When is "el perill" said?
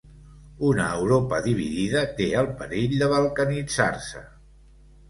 2.43-2.99